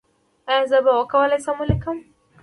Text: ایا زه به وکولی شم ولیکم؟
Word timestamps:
ایا 0.51 0.63
زه 0.71 0.77
به 0.85 0.91
وکولی 0.99 1.39
شم 1.43 1.57
ولیکم؟ 1.59 1.97